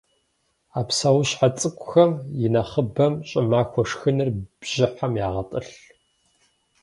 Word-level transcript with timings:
А 0.79 0.81
псэущхьэ 0.87 1.47
цӏыкӏухэм 1.57 2.11
инэхъыбэм 2.45 3.13
щӏымахуэ 3.27 3.83
шхыныр 3.89 4.29
бжьыхьэм 4.59 5.13
ягъэтӏылъ. 5.25 5.73